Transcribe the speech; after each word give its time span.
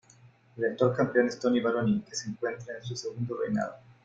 El 0.57 0.65
actual 0.65 0.95
campeón 0.95 1.27
es 1.27 1.37
Tony 1.37 1.59
Baroni, 1.59 2.01
quien 2.01 2.15
se 2.15 2.27
encuentra 2.31 2.75
en 2.75 2.83
su 2.83 2.95
segundo 2.95 3.37
reinado. 3.37 3.75